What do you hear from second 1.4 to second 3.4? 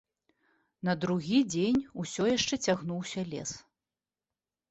дзень усё яшчэ цягнуўся